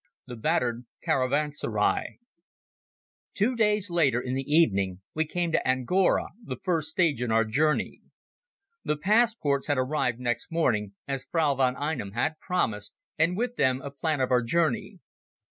[0.25, 2.17] The Battered Caravanserai
[3.35, 7.45] Two days later, in the evening, we came to Angora, the first stage in our
[7.45, 8.01] journey.
[8.83, 13.79] The passports had arrived next morning, as Frau von Einem had promised, and with them
[13.79, 15.01] a plan of our journey.